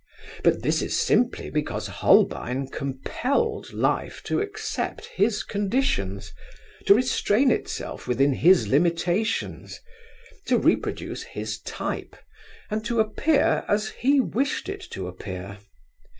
But 0.43 0.63
this 0.63 0.81
is 0.81 0.97
simply 0.99 1.51
because 1.51 1.85
Holbein 1.85 2.69
compelled 2.69 3.71
life 3.71 4.23
to 4.23 4.41
accept 4.41 5.05
his 5.05 5.43
conditions, 5.43 6.33
to 6.87 6.95
restrain 6.95 7.51
itself 7.51 8.07
within 8.07 8.33
his 8.33 8.67
limitations, 8.67 9.79
to 10.47 10.57
reproduce 10.57 11.21
his 11.21 11.59
type, 11.61 12.15
and 12.71 12.83
to 12.83 12.99
appear 12.99 13.63
as 13.67 13.89
he 13.89 14.19
wished 14.19 14.69
it 14.69 14.81
to 14.89 15.07
appear. 15.07 15.59